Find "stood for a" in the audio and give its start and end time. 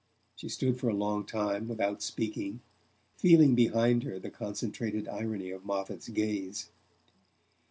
0.49-0.95